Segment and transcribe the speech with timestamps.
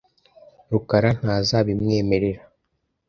[0.71, 2.41] rukara ntazabimwemerera.